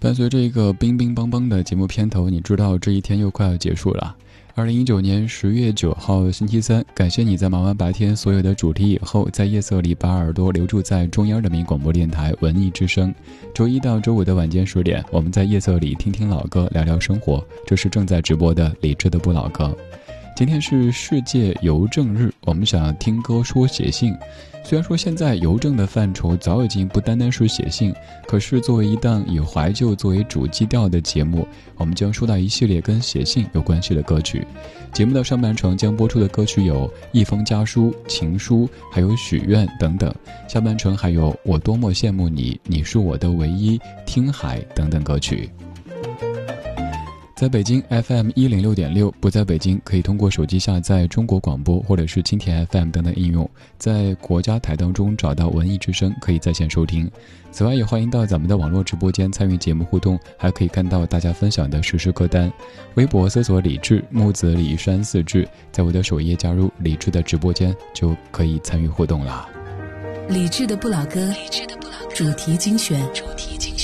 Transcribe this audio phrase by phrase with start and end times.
[0.00, 4.16] 伴随着一个冰冰邦邦的节目片头，你知道这一天又快要结束了。
[4.54, 13.14] 二零一九年十月九号星期三，感谢你在忙完白天所有的主题以后，在夜色里把耳朵留住在中央人民广播电台文艺之声。
[13.54, 17.46] 周一到周五的晚间十点，我们在夜色里听听老歌，聊聊生活。
[17.66, 19.76] 这是正在直播的理智的不老歌。
[20.40, 24.16] 今天是世界邮政日，我们想听歌说写信。
[24.64, 27.94] 虽然说现在邮政的范畴早已经不单单是写信，
[28.26, 34.42] 可是作为一档以怀旧作为主基调的节目，我们将说到一系列跟写信有关系的歌曲。
[34.94, 40.10] 节目的上半程将播出的歌曲有《一封家书》《情书》，还有《许愿》等等；
[40.48, 45.50] 下半程还有《我多么羡慕你》《你是我的唯一》《听海》等等歌曲。
[47.40, 57.10] 在北京 FM 一零六点六，不在北京可以通过手机下载中国广播或者是蜻蜓 FM 等等应用，在国家台当中找到文艺之声，可以在线收听。
[57.50, 62.52] 此外，也欢迎到咱们的网络直播间参与节目互动，还可以看到大家分享的实时歌单。
[62.96, 69.48] 微博搜索“李志木子李山四志”，在我的首页加入李志的直播间，就可以参与互动了。
[70.28, 73.00] 李志的不老歌，李志的不老歌主题精选。
[73.14, 73.79] 主题精选。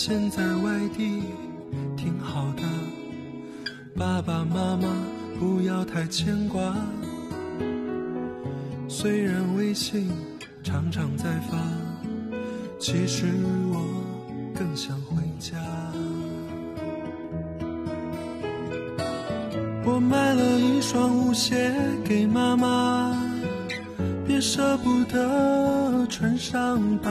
[0.00, 1.24] 现在外地
[1.96, 2.62] 挺好的，
[3.96, 4.88] 爸爸妈妈
[5.40, 6.72] 不要太牵挂。
[8.86, 10.08] 虽然微信
[10.62, 11.58] 常常在发。
[12.78, 13.26] 其实
[13.72, 13.84] 我
[14.56, 15.56] 更想回家。
[19.84, 23.20] 我买了一双舞鞋给妈妈，
[24.24, 27.10] 别舍不得穿上吧。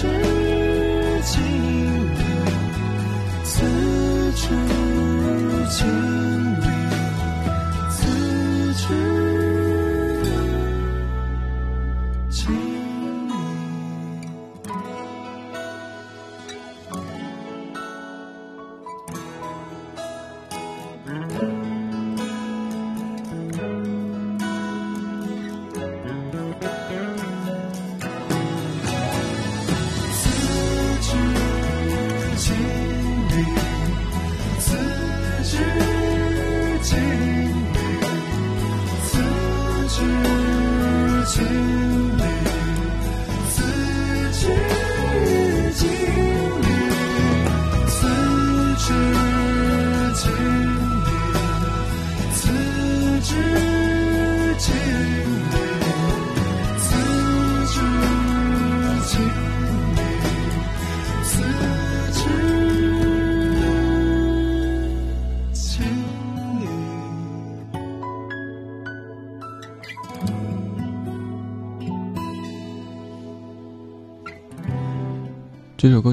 [0.00, 0.29] true.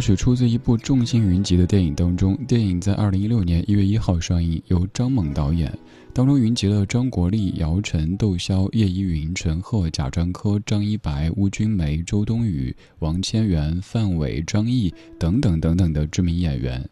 [0.07, 5.69] 曲出自一部众星云集的电影当中，电影在二零一六年一月一号上映，由张猛导演，
[6.13, 16.89] 当中云集了张国立、姚晨、窦骁、叶一云、陈赫、贾樟柯、张一白、邬君梅、周冬雨、王千源、范伟、张译等等等等的知名演员。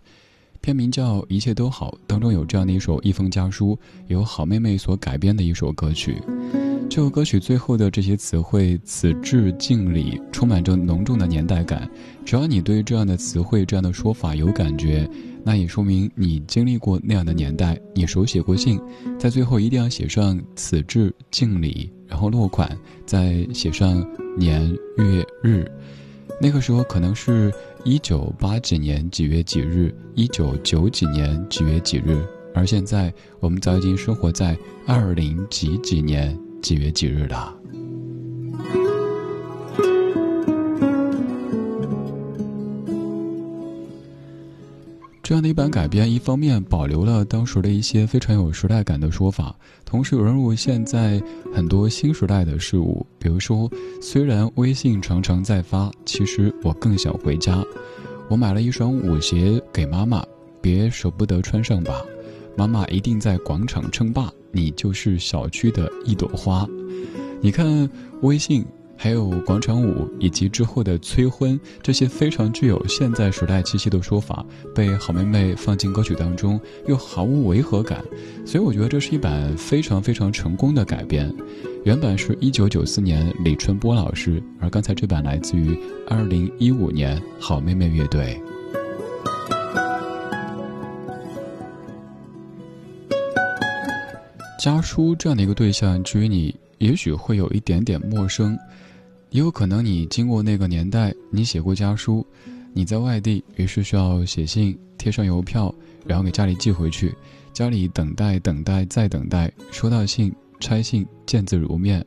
[0.60, 6.22] 片名叫《一切都好》，当中有这样的一首《一封家书》，由好妹妹所改编的一首歌曲。
[6.88, 11.90] 这首歌曲最后的这些词汇“此致敬礼”充满着浓重的年代感。
[12.24, 15.10] 只要你对这样的词汇、这样的说法有感觉，
[15.44, 18.80] 那也说明你经历过那样的年代，你手写过信，
[19.20, 22.70] 在最后一定要写上“此致敬礼”，然后落款，
[23.06, 24.06] 再写上
[24.38, 25.70] 年月日。
[26.40, 27.52] 那个时候可能是
[27.84, 34.58] 一九八几年几月几日，一九九几年几月几日，而现在我们早已经生活在
[34.88, 36.38] 二零几几年。
[36.66, 37.54] 几月几日的？
[45.22, 51.22] 这样的一版改编，一方面保留了当时的一些非常有时代感的说法，同时融入现在
[51.54, 53.06] 很多新时代的事物。
[53.20, 53.70] 比如说，
[54.02, 57.64] 虽然微信常常在发，其实我更想回家。
[58.28, 60.26] 我买了一双舞鞋给妈妈，
[60.60, 62.02] 别舍不得穿上吧。
[62.58, 64.32] 妈妈一定在广场称霸。
[64.56, 66.66] 你就是小区的一朵花，
[67.42, 67.90] 你看
[68.22, 68.66] 微信，
[68.96, 76.58] 还有广场舞，以及之后的催婚，这些非常具有现在时代气息的说法，被好妹妹放进歌曲当中，
[76.88, 78.02] 又毫无违和感，
[78.46, 81.30] 所以我觉得这是一版非常非常成功的改编。
[81.84, 88.42] 原版是一九九四年李春波老师，而刚才这版来自于二零一五年好妹妹乐队。
[94.58, 98.58] 家书这样的一个对象，至于你也许会有一点点陌生，
[99.30, 102.26] 也有可能你经过那个年代，你写过家书，
[102.74, 105.74] 你在外地，于是需要写信贴上邮票，
[106.06, 107.14] 然后给家里寄回去，
[107.54, 112.04] 家里等待等待再等待，收到信拆信见字如面，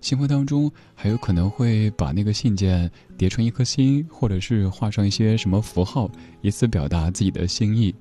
[0.00, 6.10] 信封当中还有可能会把那个信件叠成一颗心，或者是画上一些什么符号，
[6.40, 7.94] 以此表达自己的心意，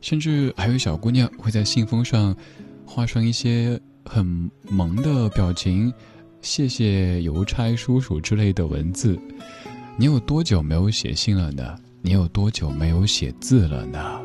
[0.00, 2.36] 甚至还有小姑娘会在信封上。
[2.86, 4.24] 画上一些很
[4.70, 5.92] 萌的表情，
[6.40, 9.18] 谢谢邮差叔叔之类的文字。
[9.98, 11.76] 你有多久没有写信了呢？
[12.00, 14.20] 你有多久没有写字了呢？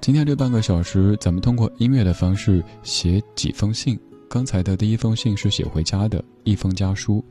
[0.00, 3.98] 今天这半个小时，咱们通过音乐的方式写几封信。
[4.28, 7.24] 刚才的第一封信是写回家的一封家书，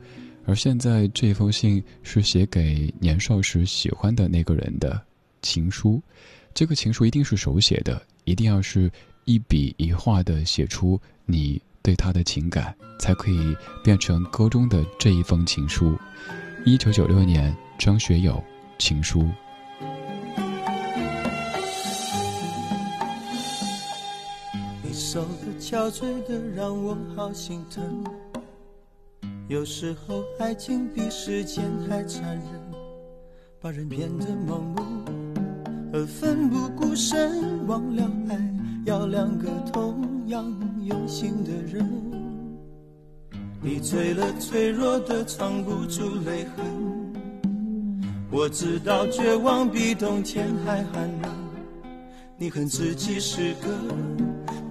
[0.44, 5.00] 而现在这封信是写给年少时喜欢的那个人的。
[5.42, 6.02] 情书，
[6.54, 8.90] 这个情书一定是手写的，一定要是
[9.24, 15.96] 一笔一画的写出你对他的情感，才可以变成歌中的这一封情书。
[16.64, 18.32] 一九九六年，张学友
[18.78, 19.22] 《情书》。
[24.82, 28.04] 你瘦的憔悴的，让我好心疼。
[29.48, 32.44] 有时候，爱情比时间还残忍，
[33.60, 35.25] 把人变得盲目。
[35.96, 38.38] 而奋不顾身，忘了爱
[38.84, 40.44] 要两个同样
[40.82, 41.90] 用心的人。
[43.62, 46.66] 你醉了，脆弱的藏不住泪痕。
[48.30, 51.32] 我知道绝望比冬天还寒冷。
[52.36, 53.68] 你恨自己是个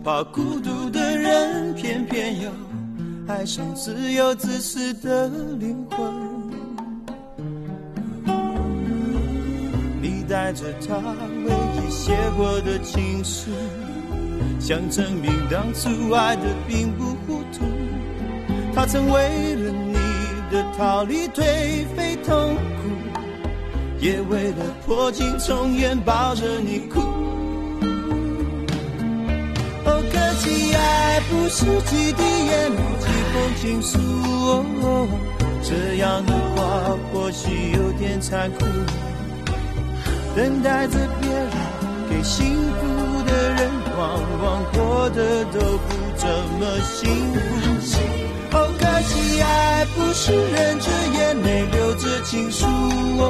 [0.04, 2.52] 怕孤独的人，偏偏又
[3.28, 5.28] 爱上自由自私的
[5.58, 6.25] 灵魂。
[10.36, 10.98] 带着他
[11.46, 13.50] 唯一写过的情书，
[14.60, 17.64] 想证明当初爱的并不糊涂。
[18.76, 19.94] 他曾为了你
[20.52, 22.60] 的逃离颓废痛苦，
[24.02, 27.00] 也为了破镜重圆抱着你哭。
[29.86, 33.98] 哦，可惜爱不是几滴眼泪几封情书
[34.84, 35.08] 哦，
[35.64, 38.66] 这样的话或许有点残酷。
[40.36, 41.50] 等待着别人
[42.10, 46.28] 给幸福的人，往往过得都不怎
[46.60, 47.40] 么幸福。
[48.52, 53.24] 哦可惜，爱不是忍着眼泪留着情书，哦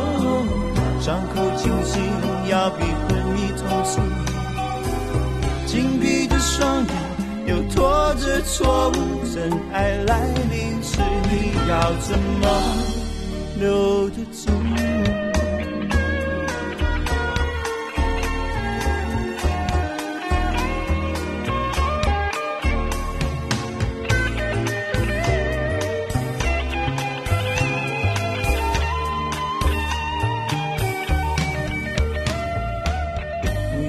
[1.00, 2.01] 伤口清醒
[2.50, 4.01] 要比昏迷痛楚。
[5.67, 6.89] 紧闭的双眼，
[7.47, 8.93] 又拖着错误，
[9.31, 10.97] 真爱来临时，
[11.29, 12.43] 你要怎么
[13.59, 14.51] 留得住？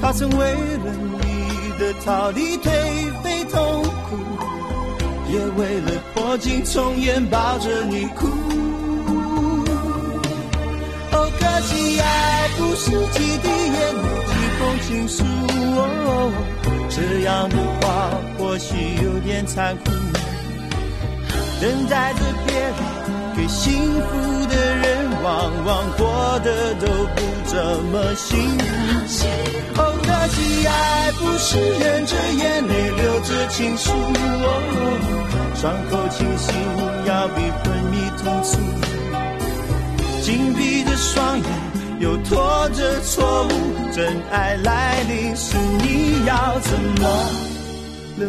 [0.00, 2.70] 他曾为了你的逃离颓
[3.22, 4.16] 废痛苦，
[5.30, 8.26] 也为了破镜重圆抱着你哭。
[11.12, 15.22] 哦，可惜爱不是几滴眼泪，几封情书。
[15.76, 16.32] 哦，
[16.88, 19.90] 这样的话或许有点残酷。
[21.60, 22.72] 等待着别人
[23.36, 25.28] 给幸福的人，往
[25.66, 27.54] 往过得都不怎
[27.92, 28.64] 么幸福。
[30.10, 33.92] 可惜爱不是忍着眼泪流着情书，
[35.54, 36.52] 伤口清醒
[37.06, 38.58] 要比昏迷痛楚。
[40.20, 41.46] 紧闭着双眼，
[42.00, 43.50] 又拖着错误，
[43.94, 47.08] 真爱来临时，你要怎么
[48.18, 48.28] 留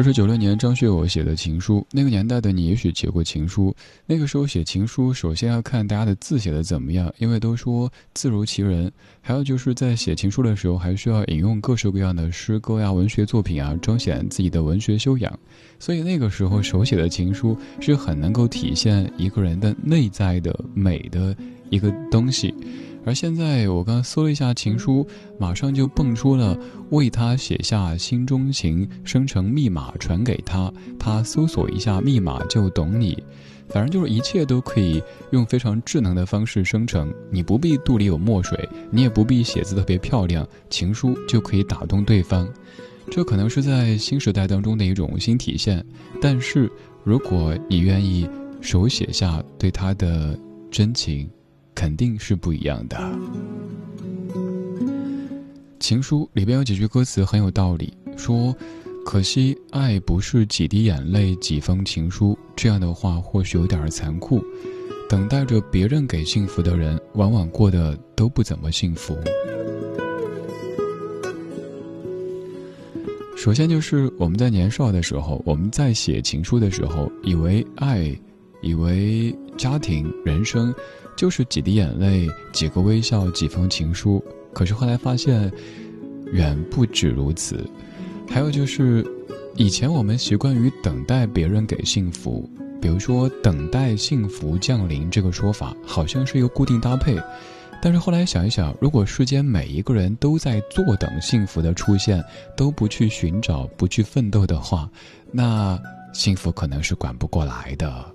[0.00, 1.86] 这是九六年张学友写的情书。
[1.90, 3.76] 那个年代的你也许写过情书。
[4.06, 8.90] 那个时候写情书，首先要看大家的字写的怎么样，因为都说字如其人。
[9.20, 15.38] 还有就是在写情书的时候，还需要引用各式各样的诗歌呀、文学作品啊，彰显自己的文学修养。
[15.78, 21.36] 所以那个时候手写的情书是很能够体现一个人的内在的美的
[21.68, 22.54] 一个东西。
[23.04, 25.06] 而现在，我刚搜了一下情书，
[25.38, 26.56] 马上就蹦出了
[26.90, 33.16] “为他写下心中情，生成密码传给他，他搜索一下密码就懂你”。
[33.70, 42.48] 反正就是一切都可以用非常智能的方式生成，你不必肚里有墨水，你也不必写字特别漂亮，情书就可以打动对方。
[43.10, 45.84] 这可能是在新时代当中的一种新体现。
[46.20, 46.70] 但是，
[47.02, 48.28] 如果你愿意
[48.60, 50.38] 手写下对他的
[50.70, 51.30] 真情。
[51.74, 52.98] 肯定是不一样的。
[55.78, 58.54] 情书里边有几句歌词很有道理，说
[59.04, 64.44] ：“可惜爱不是几滴眼泪几封情书。”这样的话或许有点残酷。
[65.08, 69.16] 等待着别人给幸福的人，往往过得都不怎么幸福。
[73.36, 78.14] 首先就是我们在年少的时候，我们在写情书的时候，以为爱，
[78.60, 80.72] 以为家庭、人生。
[81.20, 84.24] 就是几滴眼泪，几个微笑，几封情书。
[84.54, 85.52] 可是后来发现，
[86.32, 87.62] 远不止如此。
[88.26, 89.06] 还有就是，
[89.54, 92.48] 以前我们习惯于等待别人给幸福，
[92.80, 97.18] 比如说“等待幸福降临”这个说法，好像是一个固定搭配。
[97.82, 102.24] 但是后来想一想，如果世间每一个人都在坐等幸福的出现，
[102.56, 104.88] 都不去寻找、不去奋斗的话，
[105.30, 105.78] 那
[106.14, 108.06] 幸福可能是管不过来的。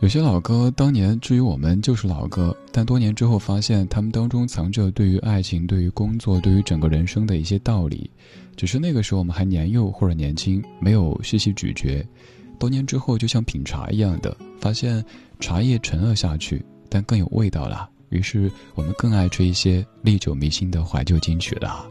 [0.00, 8.10] 有些老歌当年至于我们就是老歌，但多年之后发现，他们当中藏着对于爱情、对于工作、对于整个人生的一些道理。
[8.56, 12.04] 只是那个时候我们还年幼或者年轻，没有细细咀嚼。
[12.58, 15.04] 多年之后，就像品茶一样的，发现
[15.38, 17.88] 茶叶陈了下去，但更有味道了。
[18.08, 21.86] 于是我们更爱吹一些历久弥新的怀旧金曲了。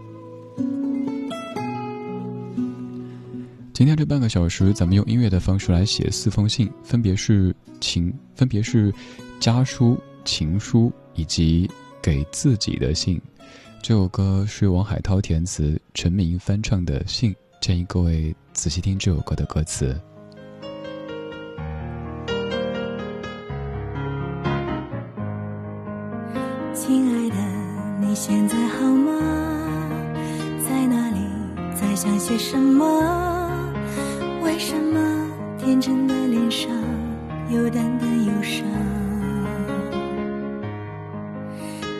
[3.73, 8.93] 今天这半个小时，咱们用音乐的方式来写四封信，分别是情，分别是
[9.39, 11.69] 家书、情书以及
[12.01, 13.19] 给自己的信。
[13.81, 19.99] 这首歌是王海涛填词，陈明翻唱的《信》，建议各位仔细听这首歌的歌词。
[26.75, 29.11] 亲爱的，你现在好吗？
[30.59, 31.19] 在哪里？
[31.73, 33.40] 在想些什么？
[34.41, 34.99] 为什么
[35.57, 36.69] 天真的脸上
[37.49, 38.65] 有淡淡忧伤？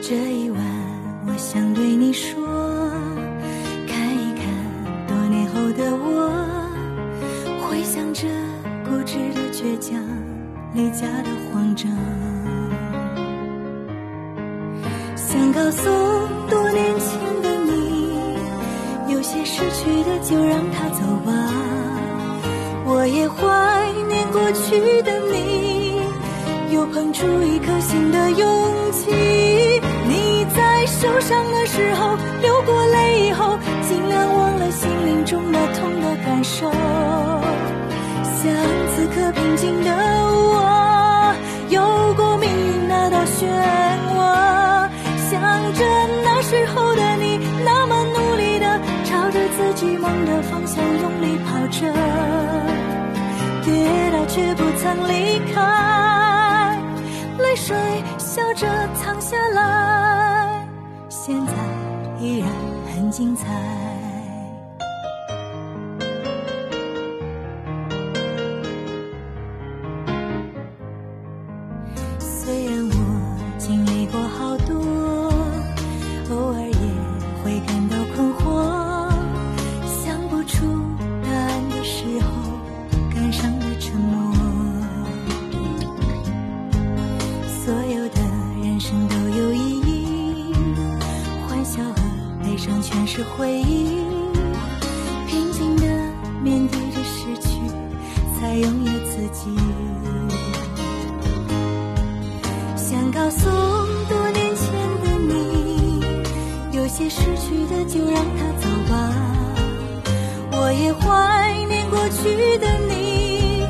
[0.01, 0.59] 这一晚，
[1.27, 2.41] 我想对你说，
[3.87, 4.43] 看一看
[5.07, 6.31] 多年后的我，
[7.61, 8.27] 回想着
[8.85, 10.01] 固执的倔强，
[10.73, 11.89] 离家的慌张，
[15.15, 15.89] 想告诉
[16.49, 21.31] 多年前的你，有些失去的就让它走吧。
[23.01, 25.99] 我也怀念过去的你，
[26.71, 29.09] 又捧出一颗新的勇气。
[30.07, 36.69] 你在受伤的时候流过泪以后，尽量忘了心灵中那痛的感受。
[38.37, 38.53] 像
[38.93, 39.89] 此刻平静的
[40.53, 41.33] 我，
[41.69, 41.81] 有
[42.13, 43.49] 过命运那道漩
[44.13, 44.87] 涡，
[45.27, 45.41] 想
[45.73, 45.83] 着
[46.23, 51.91] 那时候的你那么努力的朝着自己梦的方向用力跑着，
[53.63, 56.79] 跌倒却不曾离开，
[57.37, 57.75] 泪水
[58.17, 60.67] 笑着淌下来，
[61.09, 61.53] 现在
[62.19, 62.49] 依然
[62.93, 63.45] 很精彩。
[102.91, 103.47] 想告诉
[104.09, 104.67] 多年前
[105.01, 106.03] 的你，
[106.73, 108.93] 有些失去的就让它走吧。
[110.51, 113.63] 我也怀念过去的你，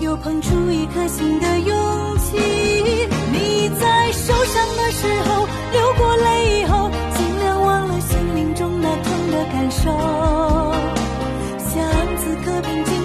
[0.00, 2.36] 又捧出一颗心的勇气。
[3.30, 9.88] 你在受伤的时候，流过泪以后，尽量忘了心灵中那痛的感受，
[11.60, 11.80] 像
[12.18, 12.97] 此刻平静。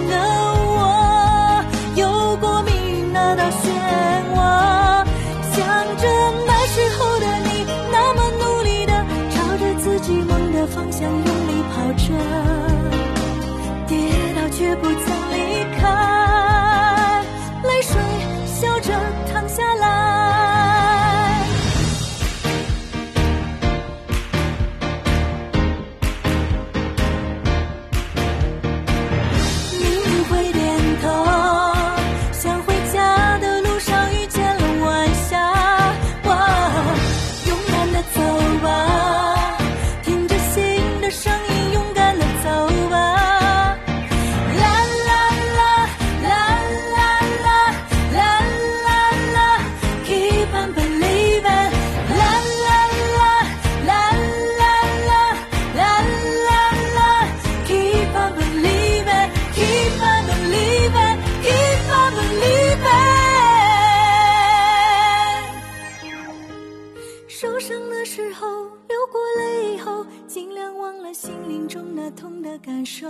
[72.14, 73.06] 痛的感受，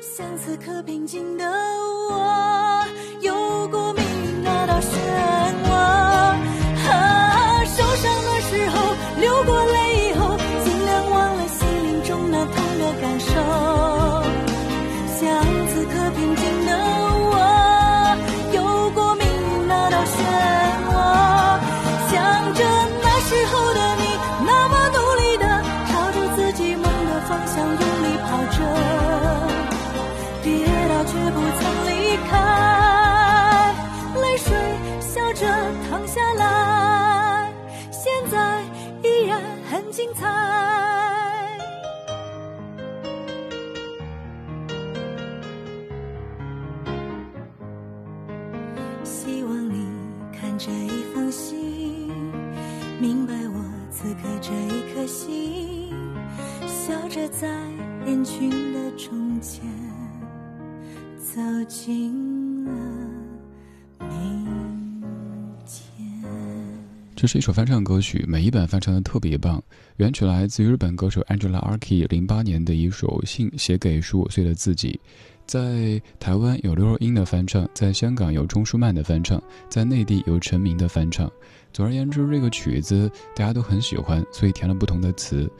[0.00, 1.44] 像此刻平静的
[2.10, 2.84] 我，
[3.20, 4.88] 有过命运那道漩
[5.64, 5.72] 涡，
[6.88, 9.75] 啊，受伤的时候流过泪。
[57.38, 57.46] 在
[58.06, 59.60] 人群的中间
[61.18, 62.72] 走进了
[64.08, 64.46] 你
[67.14, 69.62] 这是一首翻唱歌曲，每一版翻唱的特别棒。
[69.96, 74.98] 原曲来自于日本歌手 Angela Arki 零八年的一首信，写给十五岁的自己。
[75.46, 81.30] 在台湾有刘若英的翻唱，在香港有钟舒漫的翻唱，在内地有陈明的翻唱。
[81.70, 85.50] 总而言之，这个曲子大家都很喜欢，所以填了不同的词。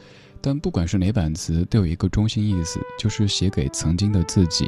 [0.41, 4.67] 但不管是哪版词，都有一个中心意思，就是写给曾经的自己。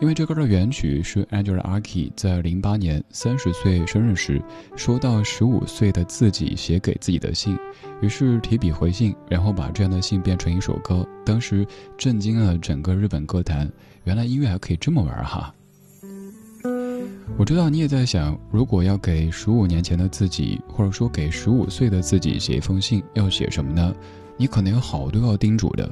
[0.00, 4.42] 因为这歌的原曲是 Angela a k i 在零八年三十岁生日时
[4.76, 7.56] 收到十五岁的自己写给自己的信，
[8.02, 11.64] 于是提笔回信，然后把这样的信变成一首歌，当时
[11.96, 13.70] 震惊了整个日本歌坛。
[14.02, 15.54] 原来音乐还可以这么玩哈！
[17.38, 23.94] 我知道你也在想，如果要给十五年前的自己，或者说给十五岁的自己写一封信，要写什么呢？
[24.36, 25.90] 你可能有好多要叮嘱的。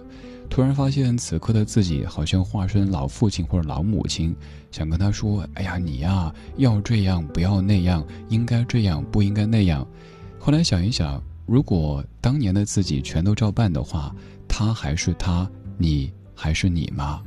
[0.50, 4.37] 突然发现此刻的自己好像化身老父亲或者老母亲，
[4.70, 9.87] 想跟他说：“哎呀，你呀，要这样不要那样，应该这样不应该那样。”
[10.38, 14.14] 后来想一想，如果当年的自己全都照办的话，
[14.46, 17.22] 他还是他，你还是你吗？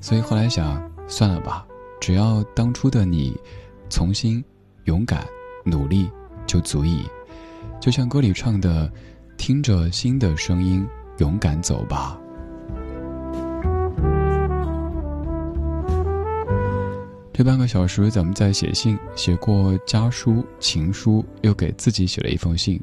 [0.00, 1.64] 所以后来想，算了吧，
[2.00, 3.36] 只要当初的你，
[3.88, 4.44] 重新
[4.86, 5.24] 勇敢
[5.64, 6.10] 努力
[6.44, 7.04] 就足以。
[7.80, 8.90] 就像歌里唱的。
[9.36, 10.86] 听着心的声音，
[11.18, 12.18] 勇敢走吧。
[17.32, 22.80] 这半个小时，咱们在写信，写过家书、情书，又给自己写了一封信。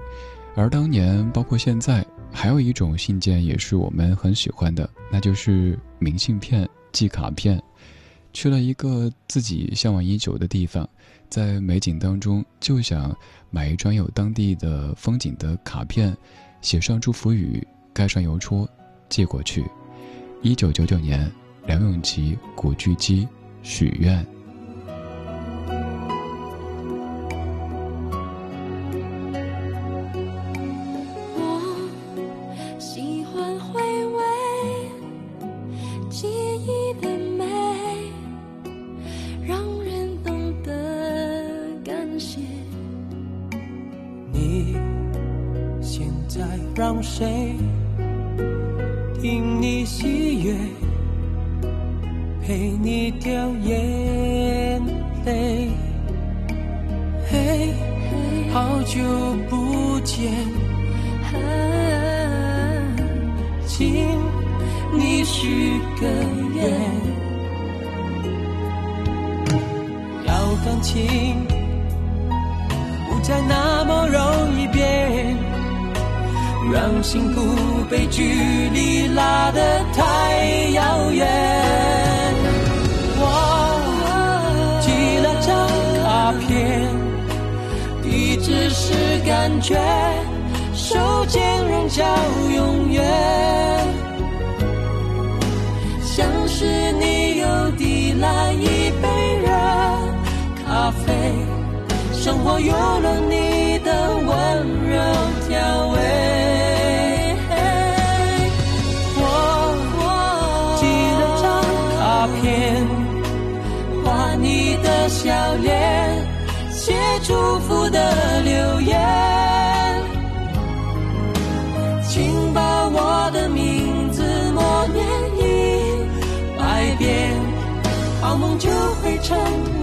[0.56, 7.62] 而当年，包括现在，还有一种信件也是我们很喜欢的，那就是明信片、寄卡片。
[8.34, 10.88] 去了一个自己向往已久的地方，
[11.32, 13.18] 在美景当中，就想
[13.50, 16.16] 买一张有当地的风景的卡片。
[16.60, 18.70] 写上祝福语，盖上邮戳，
[19.08, 19.66] 寄过去。
[20.42, 21.32] 一九九九年，
[21.66, 23.26] 梁咏琪古巨基
[23.64, 24.24] 许愿。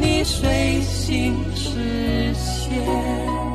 [0.00, 3.47] 你睡醒实现。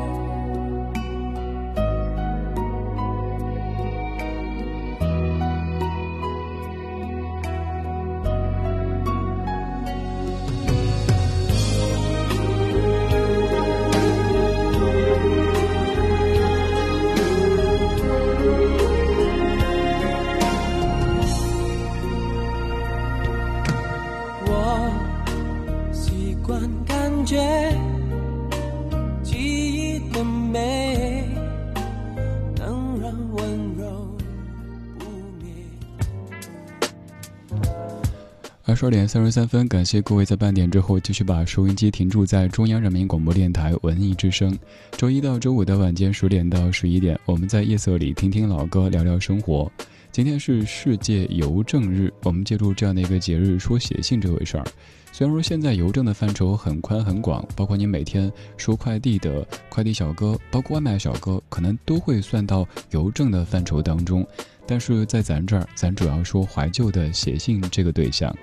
[38.84, 44.54] 十二点三十三分，感谢各位在半点之后继续把收音机停驻在中央人民广播电台文艺之声。
[44.92, 49.72] 周一到周五的晚间十点到十一点，我们在夜色里听听老歌，聊聊生活。
[50.12, 54.64] 今天是世界邮政日，我们借助这样的一个节日说写信这回事儿。
[55.12, 64.26] 虽然说现在邮政的范畴很宽很广，包括你每天收快递的快递小哥，包括外卖小哥，可能都会算到邮政的范畴当中。
[64.66, 68.34] 但是在咱这儿，咱主要说怀旧的写信这个对象。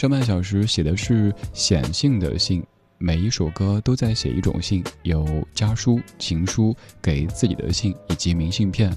[0.00, 2.64] 上半小时写的是显性的信，
[2.96, 8.90] 每一首歌都在写一种信，有家书、情书、给自己的信以及明信片。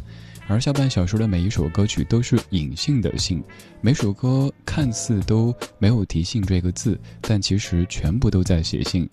[0.48, 3.44] 而下半小时的每一首歌曲都是隐性的信，
[3.82, 9.06] 每首歌看似都没有提信这个字，但其实全部都在写信。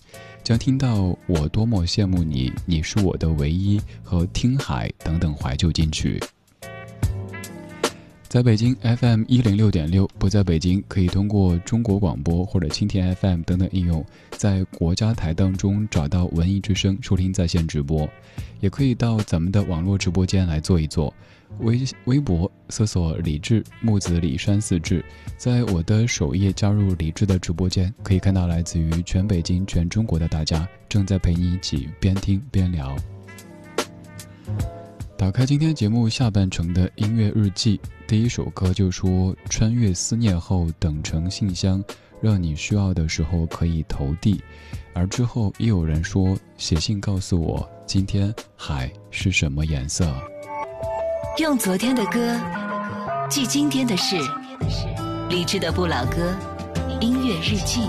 [0.44, 6.22] 将听到我多么羡慕你，你是我的唯一和听海等等怀旧金曲。
[8.30, 18.08] 在北京 FM 一零六点六，不在北京可以通过中国广播或者蜻蜓 FM 等等应用，在国家台当中找到文艺之声收听在线直播，
[18.60, 21.12] 也可以到咱们的网络直播间来做一做。
[21.58, 25.04] 微微博搜索李志木子李山四志，
[25.36, 32.94] 在我的首页加入李志的直播间，可以看到来自于全北京、全中国的大家正在陪你一起边听边聊。
[35.18, 37.78] 打开今天节目下半程的音乐日记，
[38.10, 41.80] 第一首歌就说：“穿越思念后，等成信箱，
[42.20, 44.42] 让你需要的时候可以投递。”
[44.92, 50.12] 而之后又有人说：“写信告诉我，今天海是什么颜色。”
[51.38, 52.36] 用昨天的歌
[53.28, 54.16] 记今天的事，
[55.28, 56.34] 理智的不老歌，
[57.00, 57.82] 音乐日记。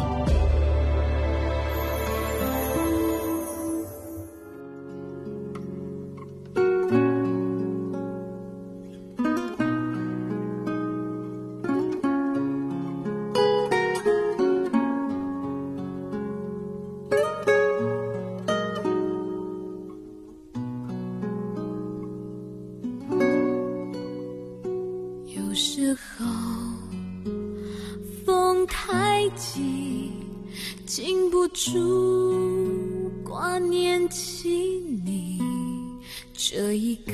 [36.83, 37.13] 一刻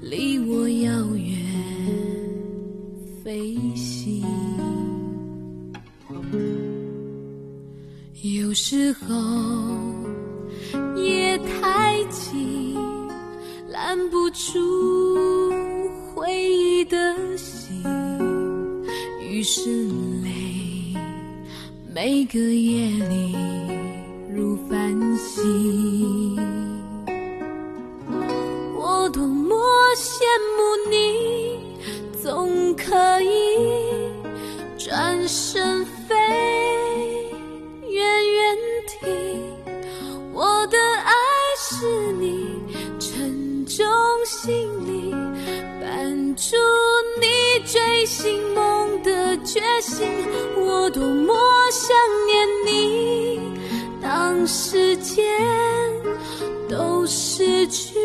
[0.00, 1.36] 离我遥远
[3.24, 4.22] 飞行。
[8.22, 9.16] 有时候
[10.94, 12.76] 夜太静，
[13.68, 15.50] 拦不住
[16.14, 16.96] 回忆的
[17.36, 17.82] 心，
[19.20, 19.88] 于是
[20.22, 20.94] 泪
[21.92, 23.34] 每个夜里
[24.32, 26.21] 如繁星。
[30.92, 31.58] 你
[32.22, 33.30] 总可以
[34.76, 36.14] 转身飞，
[37.88, 38.58] 远远
[39.00, 39.08] 地，
[40.34, 41.14] 我的爱
[41.56, 42.46] 是你
[43.00, 43.86] 沉重
[44.26, 44.52] 行
[44.86, 45.10] 李，
[45.80, 46.56] 伴住
[47.18, 47.26] 你
[47.66, 50.06] 追寻梦的决心，
[50.58, 51.34] 我多么
[51.70, 53.40] 想念你，
[54.02, 55.24] 当时间
[56.68, 57.98] 都失去。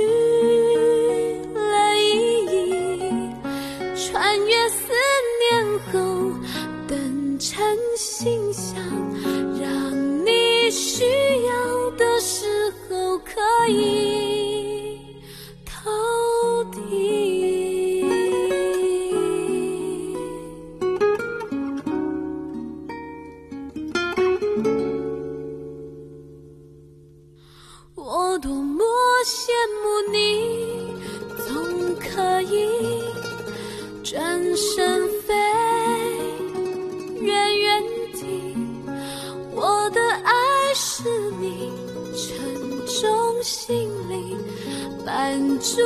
[45.07, 45.77] 伴住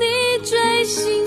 [0.00, 1.23] 你追星。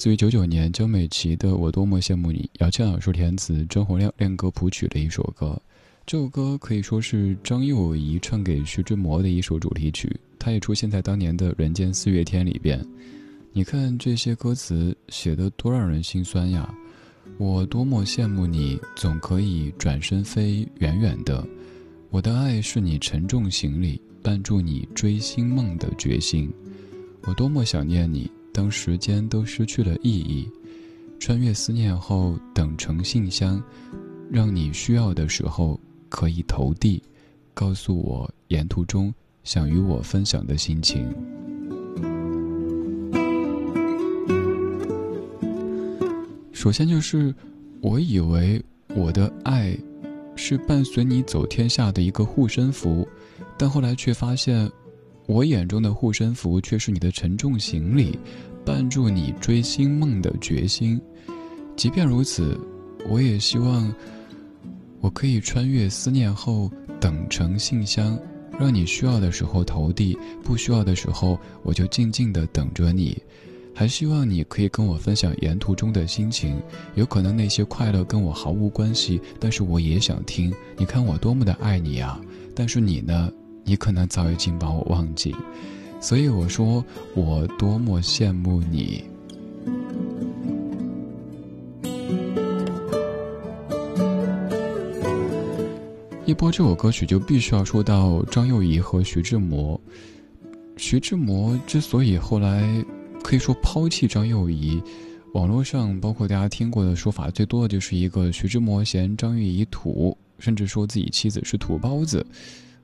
[0.00, 5.60] 自于九九年江美琪的《我多么羡慕你》，姚谦老师填词，张洪亮练歌谱曲的一首歌。
[6.06, 12.82] 这首歌可以说是张幼仪唱给徐志摩的一首主题曲，它也出现在当年的《人间四月天》里边。
[13.52, 16.74] 你看这些歌词写的多让人心酸呀！
[17.36, 21.46] 我多么羡慕你，总可以转身飞远远的。
[22.08, 26.50] 我的爱是你沉重行李，伴住你追星梦的决心。
[27.24, 28.30] 我多么想念你。
[28.60, 30.46] 当时间都失去了意义，
[31.18, 33.58] 穿越思念后，等成信箱，
[34.30, 37.02] 让你需要的时候可以投递，
[37.54, 41.10] 告诉我沿途中想与我分享的心情。
[46.52, 47.34] 首先就是，
[47.80, 48.62] 我以为
[48.94, 49.74] 我的爱
[50.36, 53.08] 是伴随你走天下的一个护身符，
[53.56, 54.70] 但后来却发现。
[55.26, 58.18] 我眼中的护身符，却是你的沉重行李，
[58.64, 61.00] 伴住你追星梦的决心。
[61.76, 62.58] 即便如此，
[63.08, 63.92] 我也希望
[65.00, 66.70] 我可以穿越思念后，
[67.00, 68.18] 等成信箱，
[68.58, 73.16] 让你需要的时候投递，不需要的时候我就静静的等着你。
[73.72, 76.60] 还希望你可以跟我分享沿途中的心情。
[76.96, 80.52] 有可能那些快乐跟我毫无关系，但是我也想听。
[80.76, 82.20] 你看我多么的爱你啊！
[82.54, 83.30] 但是你呢？
[83.64, 85.34] 你可能早已经把我忘记。
[86.00, 86.84] 所以我说，
[87.14, 89.04] 我多么羡慕你。
[96.24, 99.80] 一播这首歌曲，就必须要说到张幼仪和徐志摩。
[100.76, 102.84] 徐志摩之所以后来
[103.22, 104.80] 可以说抛弃张幼仪，
[105.34, 112.24] 网络上包括大家听过的说法最多的就是一个徐志摩嫌张幼仪土，甚至说自己妻子是土包子。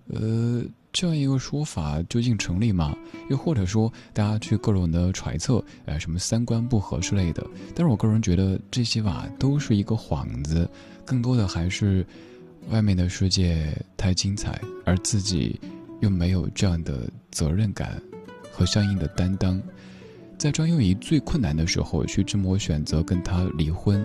[0.08, 0.62] 呃，
[0.96, 2.96] 这样一个说法究竟成立吗？
[3.28, 7.46] 又或者说大家去各种的揣测，呃，什么三观不合之类的？
[7.74, 10.66] 但是我个人觉得这些吧都是一个幌子，
[11.04, 12.04] 更多的还是。
[12.70, 15.60] 外面的世界太精彩，而自己
[16.00, 18.02] 又没有这样的责任感
[18.50, 19.62] 和相应的担当。
[20.36, 24.04] 在张幼仪最困难的时候，徐志摩选择跟她离婚。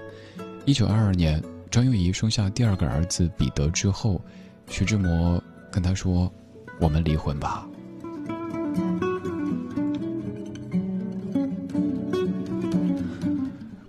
[0.63, 4.21] 一九二二年，张幼仪生下第二个儿子彼得之后，
[4.67, 6.31] 徐志摩跟她说
[6.81, 7.65] ：“我们离婚吧。”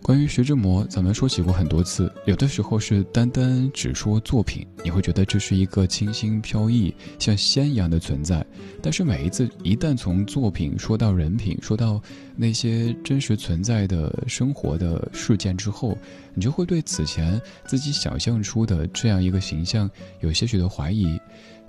[0.03, 2.13] 关于徐志摩，咱们说起过很多次。
[2.27, 8.45] 有的时候是单单只说作品，你会觉得这是一个清新飘逸、像仙一样的存在。
[8.83, 12.03] 但是每一次一旦从作品说到人品，说到
[12.37, 15.97] 那些真实存在的生活的事件之后，
[16.35, 19.89] 你就会对此前自己想象出的这样一个形象
[20.21, 21.19] 有些许的怀疑。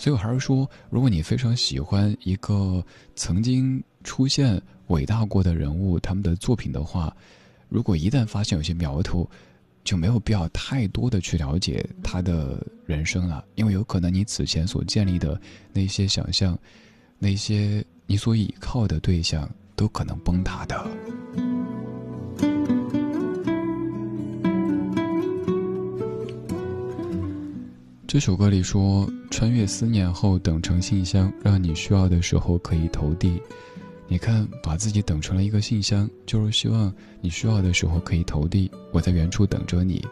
[0.03, 2.83] 所以我还是说，如果你非常喜欢一个
[3.15, 7.15] 曾经出现伟大过的人物他们的作品的话，
[7.69, 9.25] 如果一旦发现有些苗头，
[9.85, 15.39] 就没有必要太多的去了解他的人生了，因为有可能你此前所建立的
[15.71, 16.59] 那些想象，
[17.17, 21.52] 那些你所依靠的对象，都可能崩塌的。
[28.13, 33.41] 这首歌里说：“穿越思念后，等成信箱，让你需要的时候可以投递。”
[34.07, 38.69] 你看，把自己等成了一个信箱，就是希望你需要的时候可以投递。
[38.91, 40.05] 我在远处等着你。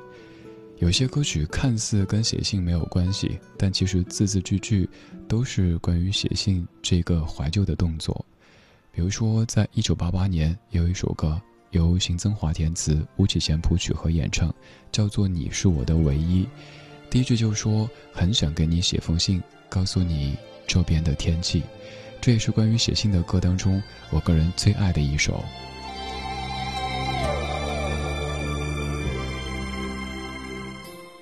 [0.79, 4.89] 有些歌曲看似跟写信没有关系，但其实字字句句
[5.27, 8.25] 都是关于写信这个怀旧的动作。
[8.91, 14.51] 比如说，在一九八八年，有一首歌由邢增华填词，吴启贤谱曲和演唱，
[14.91, 16.43] 叫做《你是我的唯一》。
[17.11, 21.61] 第一句就说：“很想给你写封信，告诉你这边的天气。”
[22.21, 25.43] 这也是关于写信的歌当中，我个人最爱的一首。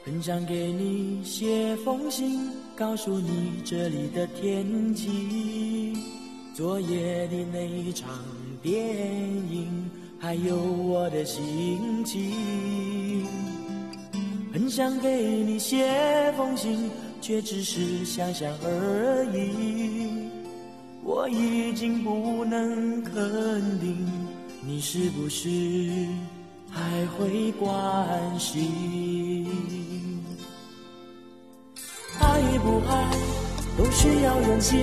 [0.06, 5.98] 很想给你写封信，告诉你这里的天气，
[6.54, 8.10] 昨夜的那一场
[8.62, 8.96] 电
[9.52, 13.59] 影，还有我的心情。
[14.52, 15.10] 很想给
[15.44, 16.90] 你写封信，
[17.22, 20.28] 却只是想想而已。
[21.04, 24.12] 我已经不能肯定，
[24.66, 25.50] 你是不是
[26.70, 29.48] 还会关心？
[32.20, 33.12] 爱与不爱
[33.78, 34.78] 都需要勇气，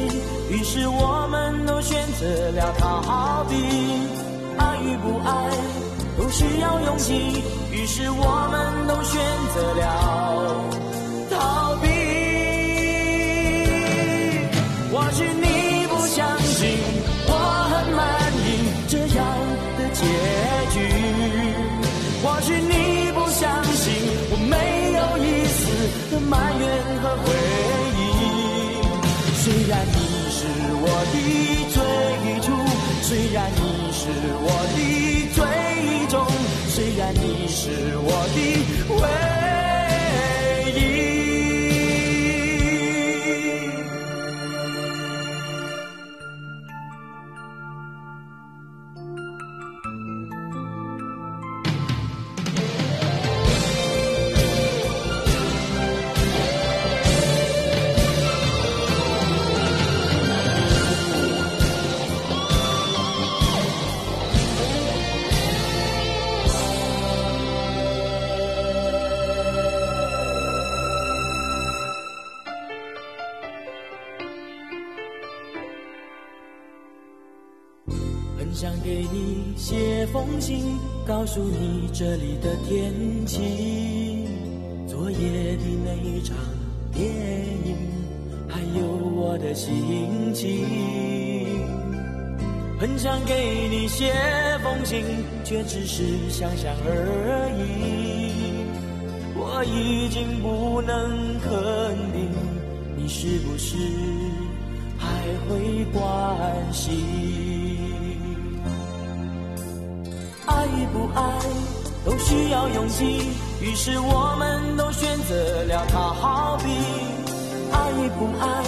[0.50, 3.56] 于是我们都选择了逃避。
[4.58, 5.50] 爱与不爱
[6.16, 9.20] 不需要勇气，于是我们都选
[9.54, 9.82] 择了
[11.30, 11.86] 逃避。
[14.90, 16.78] 或许你不相信
[17.28, 17.32] 我
[17.70, 18.00] 很满
[18.32, 18.48] 意
[18.88, 19.18] 这样
[19.76, 20.00] 的结
[20.72, 20.74] 局。
[22.22, 22.72] 或许你
[23.12, 23.84] 不相信
[24.30, 24.56] 我没
[24.96, 25.58] 有一丝
[26.10, 26.64] 的埋怨
[27.02, 27.24] 和回
[27.98, 28.02] 忆。
[29.44, 29.94] 虽然你
[30.32, 30.38] 是
[30.80, 31.14] 我的
[31.74, 31.76] 最
[32.40, 32.46] 初，
[33.02, 34.00] 虽然你是
[34.42, 34.55] 我。
[95.48, 98.66] 却只是想想而已。
[99.36, 102.28] 我已经不能肯定，
[102.96, 103.76] 你是不是
[104.98, 105.06] 还
[105.46, 106.02] 会关
[106.72, 106.98] 心？
[110.46, 111.22] 爱与不爱
[112.04, 113.30] 都需要勇气，
[113.62, 116.64] 于是我们都选择了逃避。
[117.70, 118.64] 爱与不爱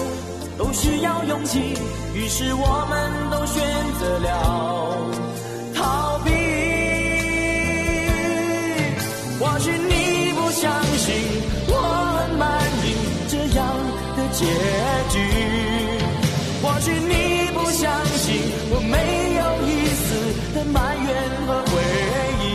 [0.56, 1.74] 都需要勇气，
[2.14, 3.66] 于是我们都选
[3.98, 4.87] 择了
[14.38, 14.46] 结
[15.10, 15.18] 局，
[16.62, 17.90] 或许你不相
[18.22, 18.24] 信
[18.70, 18.94] 我没
[19.34, 19.68] 有一
[19.98, 20.06] 丝
[20.54, 21.06] 的埋怨
[21.44, 21.72] 和回
[22.44, 22.46] 忆。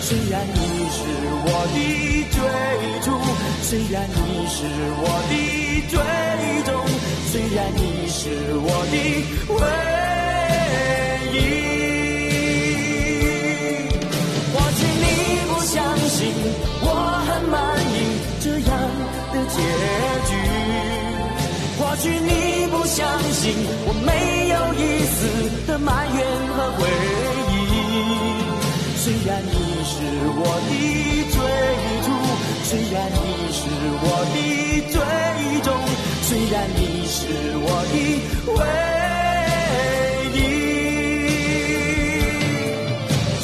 [0.00, 0.56] 虽然你
[0.96, 0.98] 是
[1.44, 1.78] 我的
[2.32, 2.38] 追
[3.04, 3.06] 逐，
[3.68, 4.16] 虽然你
[4.48, 4.56] 是
[4.96, 5.32] 我的
[5.92, 5.94] 最
[6.64, 6.72] 终，
[7.30, 8.18] 虽然你是
[8.56, 8.94] 我的
[9.52, 9.60] 唯
[11.36, 11.36] 一。
[14.54, 15.04] 或许你
[15.50, 15.76] 不相
[16.08, 16.16] 信
[16.80, 16.84] 我
[17.26, 17.54] 很满
[17.92, 17.94] 意
[18.40, 18.70] 这样
[19.32, 19.56] 的结
[20.25, 20.25] 局，
[21.98, 23.54] 许你不相信
[23.86, 24.10] 我没
[24.48, 25.16] 有一丝
[25.66, 26.18] 的埋怨
[26.54, 26.80] 和回
[27.62, 27.64] 忆。
[29.02, 29.50] 虽然你
[29.84, 29.94] 是
[30.34, 30.70] 我的
[31.32, 31.36] 追
[32.06, 32.08] 逐，
[32.64, 33.16] 虽然你
[33.52, 33.58] 是
[34.02, 34.36] 我的
[34.92, 34.94] 最
[35.62, 35.68] 终，
[36.22, 37.18] 虽然你是
[37.62, 37.94] 我的
[38.52, 38.58] 唯
[40.34, 40.38] 一。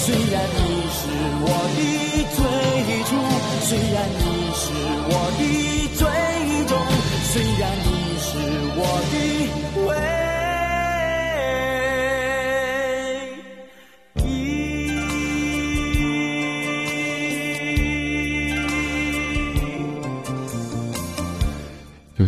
[0.02, 0.60] 虽然你
[0.98, 1.00] 是
[1.44, 1.46] 我
[1.76, 1.80] 的
[2.36, 2.38] 最
[3.08, 3.10] 初，
[3.66, 4.20] 虽然你
[4.54, 4.62] 是
[5.08, 5.40] 我的
[5.96, 6.00] 最
[6.66, 6.72] 终，
[7.32, 7.88] 虽然你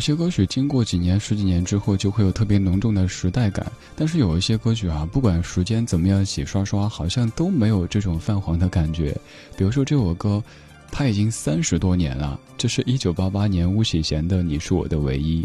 [0.04, 3.72] 些歌曲经过几年、十几年之后，就会有特别浓重的时代感。
[3.96, 9.16] 但是有一些歌曲啊，不管时间怎么样洗刷刷，好像都没有这种泛黄的感觉。
[9.56, 10.44] 比如说这首歌，
[10.90, 15.42] 它已经三十多年了，这是一九八八年巫启贤的《你是我的唯一》。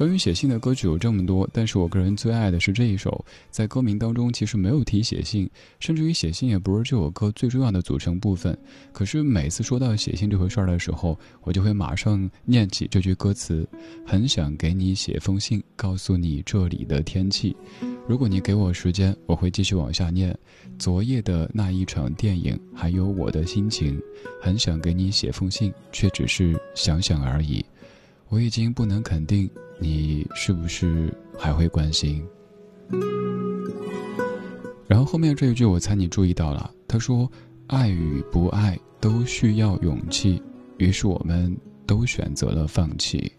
[0.00, 3.22] 关于写信的歌曲有这么多，但是我个人最爱的是这一首。
[3.50, 5.46] 在歌名当中其实没有提写信，
[5.78, 8.56] 甚至于写信也不是这首歌最重要的组成部分。
[8.92, 13.68] 可是每次说到写信这回事儿的时候，我就会马上念起这句歌词：
[14.06, 17.54] 很想给你写封信，告诉你这里的天气。
[18.08, 20.34] 如果你给我时间，我会继续往下念。
[20.78, 24.00] 昨夜的那一场电影，还有我的心情，
[24.40, 27.62] 很想给你写封信，却只是想想而已。
[28.30, 29.50] 我已经不能肯定
[29.80, 32.24] 你是不是还会关心。
[34.86, 37.28] 然后后面这一句，我猜你注意到了，他说
[37.66, 40.40] ：“爱与不爱都需要勇气。”
[40.78, 41.54] 于是我们
[41.86, 43.32] 都选择了放弃。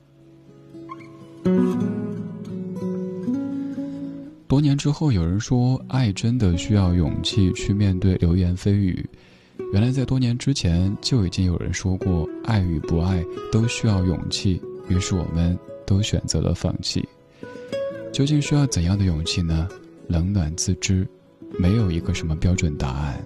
[4.45, 9.09] 多年之后，有人说，爱真的需要勇气去面对流言蜚语。
[9.71, 13.23] 原来在多年之前就已经有人说过，爱与不爱
[13.53, 14.61] 都需要勇气。
[14.91, 17.07] 于是我们都选择了放弃。
[18.11, 19.69] 究竟需要怎样的勇气呢？
[20.07, 21.07] 冷暖自知，
[21.57, 23.25] 没有一个什么标准答案。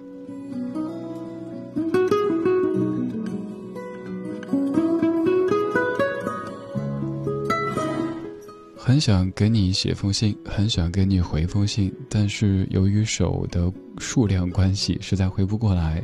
[8.76, 16.00] 很想给你写封信，很想给你回封信，但是由于手的数量关系，实在回不过来。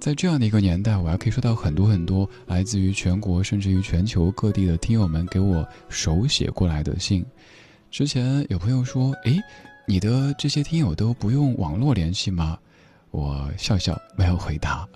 [0.00, 7.24] 在这样的一个年代，我还可以收到很多很多来自于全国甚至于全球各地的听友们给我手写过来的信。
[7.90, 9.38] 之前有朋友说：“诶，
[9.86, 12.58] 你的这些听友都不用网络联系吗？”
[13.12, 14.88] 我笑笑，没有回答。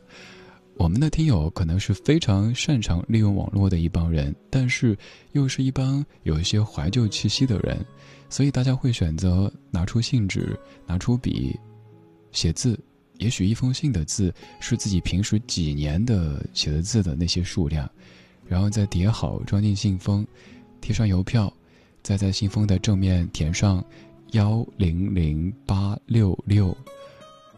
[0.77, 4.97] 我们的听友可能是非常擅长利用网络的一帮人，但是
[5.33, 7.85] 又是一帮有一些怀旧气息的人，
[8.31, 11.55] 所以大家会选择拿出信纸，拿出笔，
[12.33, 12.79] 写字。
[13.19, 17.89] 也许一封信的字是自己平时几年的写的字的那些数量，
[18.47, 20.27] 然后再叠好装进信封，
[20.81, 21.53] 贴上邮票，
[22.03, 23.85] 再在信封的正面填上
[24.33, 26.77] 幺零零八六六，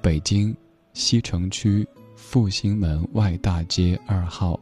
[0.03, 0.55] 北京
[0.93, 4.61] 西城区复兴门外大街二号，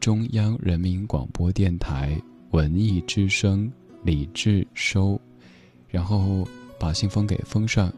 [0.00, 2.20] 中央人民广播电台
[2.50, 3.70] 文艺之声
[4.02, 5.20] 李志收，
[5.88, 6.46] 然后
[6.80, 7.92] 把信封给封上，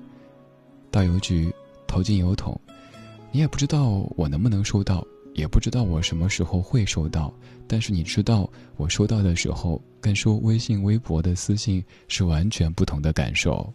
[0.91, 1.51] 到邮局。
[1.87, 2.61] 投进邮筒，
[3.33, 7.33] 你也不知道我能不能收到，也不知道我什么时候会收到。
[7.67, 13.73] 但是你知道，我收到的时候，跟收微信、微博的私信是完全不同的感受。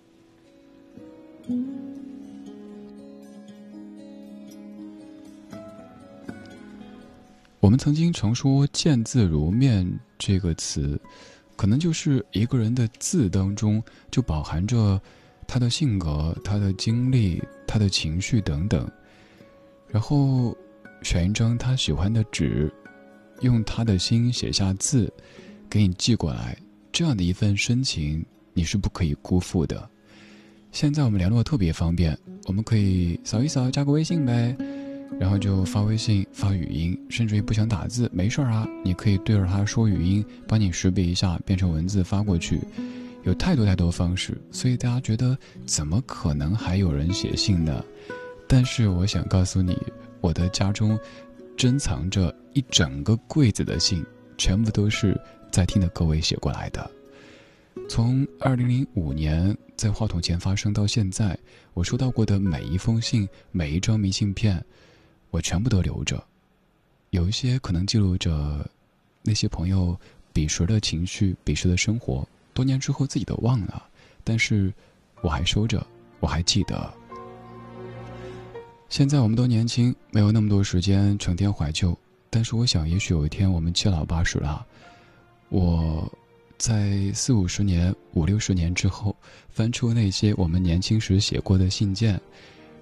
[7.59, 9.85] 我们曾经常说“见字如面”
[10.17, 10.99] 这个词，
[11.55, 14.99] 可能就是一个人的字当中就饱含着
[15.51, 18.87] 他的性格、他的经历、他的情绪等等，
[19.87, 20.55] 然后
[21.01, 22.71] 选一张他喜欢的纸，
[23.41, 25.11] 用他的心写下字，
[25.67, 26.55] 给你寄过来。
[26.91, 28.23] 这样的一份深情，
[28.53, 29.89] 你是不可以辜负的。
[30.71, 34.55] 现在我们联络特别方便，我们可以扫一扫，加个微信呗，
[35.19, 42.61] 然后就发微信、发语音，甚至于不想打字，没事儿啊，你可以对着他说语音，帮你识别一下，变成文字发过去。
[43.23, 47.83] 有太多太多方式，所以大家觉得怎么可能还有人写信呢？
[48.47, 49.77] 但是我想告诉你，
[50.21, 50.97] 我的家中
[51.55, 54.03] 珍藏着一整个柜子的信，
[54.37, 55.19] 全部都是
[55.51, 56.89] 在听的各位写过来的。
[57.87, 61.37] 从二零零五年在话筒前发生到现在，
[61.73, 64.63] 我收到过的每一封信、每一张明信片，
[65.29, 66.23] 我全部都留着。
[67.09, 68.67] 有一些可能记录着
[69.23, 69.99] 那些朋友
[70.31, 72.27] 彼时的情绪、彼时的生活，
[72.59, 73.85] 多年之后自己都忘了，
[74.21, 74.73] 但是
[75.21, 75.81] 我还收着，
[76.19, 76.93] 我还记得。
[78.89, 81.97] 现在我们都年轻，没有那么多时间成天怀旧，
[82.29, 84.65] 但是我想，也许有一天我们七老八十了，
[85.47, 86.11] 我。
[86.57, 89.15] 在四五十年、五六十年之后，
[89.47, 92.19] 翻出那些我们年轻时写过的信件，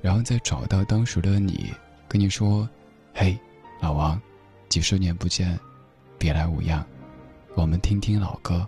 [0.01, 1.71] 然后再找到当时的你，
[2.07, 2.67] 跟你说
[3.13, 3.37] ：“嘿，
[3.79, 4.19] 老王，
[4.67, 5.55] 几十年不见，
[6.17, 6.83] 别来无恙，
[7.53, 8.67] 我们听听老歌，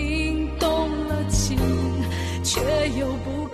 [1.51, 2.03] 心，
[2.43, 2.61] 却
[2.97, 3.47] 又不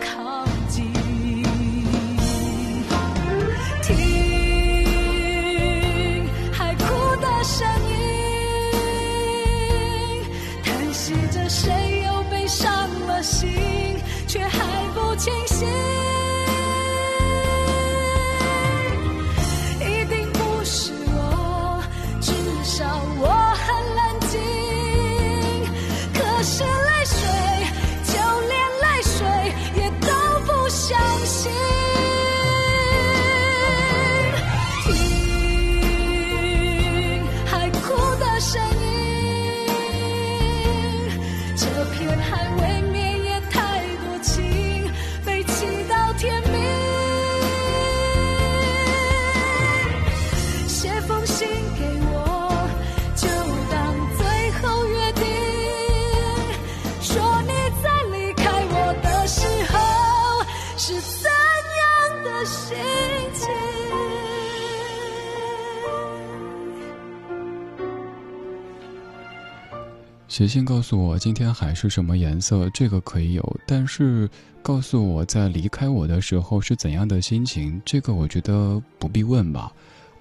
[70.28, 73.60] 写信告诉我今天海是什么颜色，这个可以有。
[73.66, 74.30] 但是
[74.62, 79.72] 告诉我在离开我的时候是怎样的心情，这个我觉得不必问吧。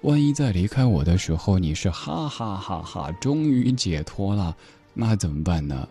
[0.01, 4.55] 万一在离开我的时候你是哈哈哈哈，终于解脱了，
[4.93, 5.87] 那怎么办呢？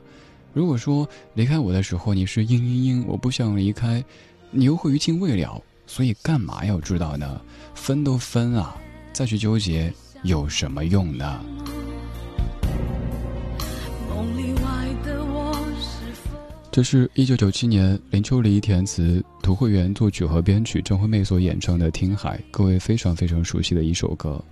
[0.54, 4.02] 如果说离开我的时候你是嘤嘤嘤，我不想离开，
[4.50, 7.38] 你又会余情未了，所以干嘛要知道呢？
[7.74, 8.74] 分都分啊，
[9.12, 9.92] 再去纠结
[10.22, 11.44] 有什么用呢？
[16.76, 24.44] 这是一九九七年林秋离填词，涂慧源作曲和编曲，张惠妹所演唱的《听海》，各位非常非常熟悉的一首歌。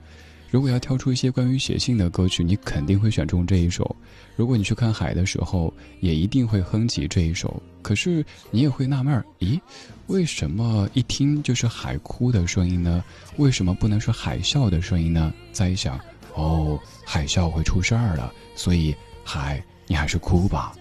[0.50, 3.94] 如果要挑出一些关于写信的歌曲，你肯定会选中这一首。
[4.36, 5.70] 如果你去看海的时候，
[6.00, 7.62] 也一定会哼起这一首。
[7.82, 9.60] 可是你也会纳闷儿，咦，
[10.06, 13.04] 为什么一听就是海哭的声音呢？
[13.36, 15.30] 为什么不能是海啸的声音呢？
[15.52, 16.00] 再一想，
[16.32, 20.74] 哦，海啸会出事儿了，所以海，你还是哭吧。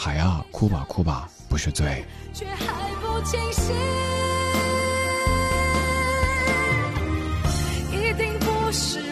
[0.00, 2.04] 海啊，哭吧哭吧，不是罪。
[2.32, 3.74] 却还不清醒，
[7.90, 9.07] 一定不是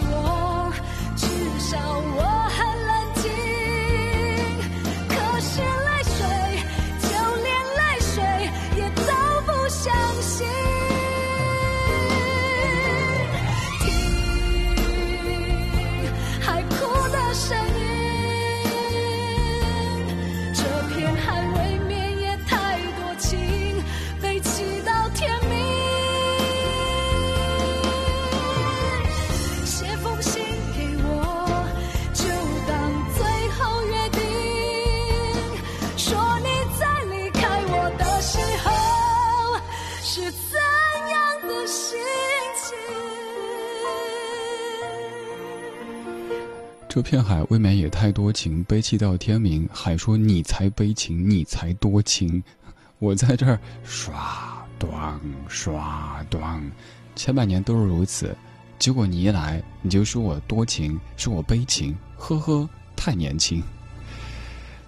[46.97, 49.69] 这片海未免也太多情，悲泣到天明。
[49.71, 52.43] 海说你才悲情，你才多情。
[53.01, 56.73] 我在这儿刷断刷断，
[57.15, 58.35] 千百年都是如此。
[58.79, 62.67] 结果你一来，你就说我多情，说我悲情，呵呵，
[62.97, 63.63] 太年轻。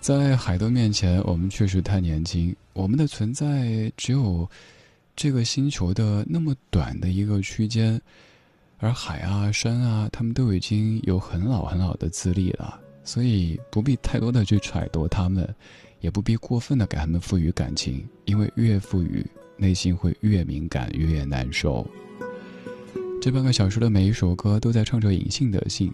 [0.01, 2.57] 在海的面前，我们确实太年轻。
[2.73, 4.49] 我们的存在只有
[5.15, 8.01] 这个星球的那么短的一个区间，
[8.79, 15.53] 而海啊、山啊，他们都已经有很老很老的资历了，所以不必太多的去揣度他们，
[16.01, 19.27] 也不必过分的给他们赋予感情，因为越赋予，
[19.57, 21.85] 内心会越敏感，越难受。
[23.21, 25.93] 这半个小时的每一首歌都在唱着隐性的信。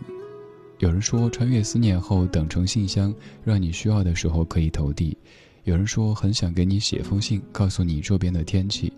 [0.79, 5.17] 有人说，穿越思念后等成信箱，让你需要的时候可以投递；
[5.63, 8.93] 有人说，很想给你写封信，告诉你周边的天气；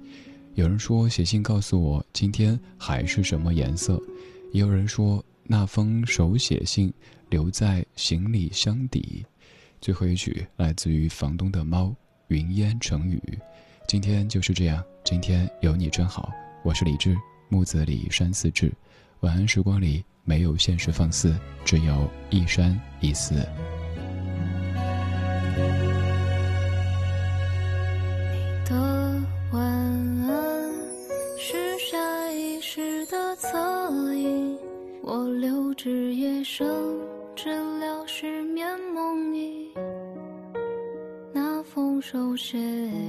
[0.56, 4.00] 有人说，写信告诉我今天海是什么颜色；
[4.52, 6.90] 也有人说，那封手写信
[7.28, 9.22] 留在行李箱底。
[9.82, 11.84] 最后一曲来自于房东的猫
[12.28, 13.22] 《云烟成雨》。
[13.86, 16.32] 今天就是这样，今天有你真好。
[16.64, 17.14] 我是李志。
[17.50, 18.72] 木子李山寺志，
[19.20, 23.46] 晚安时光里没有现实放肆，只有一山一寺。
[36.48, 37.00] 生，
[37.34, 39.68] 治疗失眠梦呓。
[41.32, 42.56] 那封手写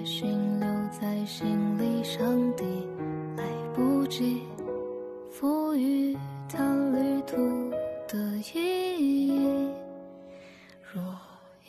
[0.04, 2.64] 信留在行李箱底。
[3.38, 3.44] 来
[3.76, 4.42] 不及
[5.30, 6.18] 赋予
[6.50, 6.58] 它
[6.92, 7.38] 旅途
[8.08, 8.18] 的
[8.56, 9.70] 意义。
[10.92, 11.04] 若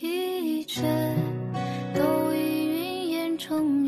[0.00, 0.80] 一切
[1.94, 3.87] 都已云烟成雨